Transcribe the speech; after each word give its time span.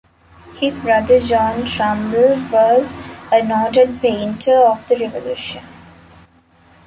His 0.55 0.79
brother 0.79 1.19
John 1.19 1.63
Trumbull 1.63 2.37
was 2.51 2.95
a 3.31 3.43
noted 3.43 4.01
painter 4.01 4.55
of 4.57 4.87
the 4.87 4.97
Revolution. 4.97 5.63